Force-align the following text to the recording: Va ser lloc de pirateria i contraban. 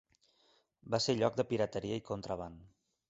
Va 0.95 0.99
ser 1.07 1.15
lloc 1.19 1.37
de 1.41 1.45
pirateria 1.51 2.01
i 2.01 2.05
contraban. 2.09 2.57